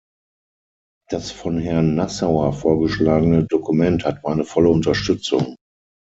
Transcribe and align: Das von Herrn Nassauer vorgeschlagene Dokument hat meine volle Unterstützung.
Das 1.11 1.31
von 1.31 1.59
Herrn 1.59 1.93
Nassauer 1.93 2.53
vorgeschlagene 2.53 3.43
Dokument 3.45 4.03
hat 4.03 4.23
meine 4.23 4.45
volle 4.45 4.69
Unterstützung. 4.69 5.55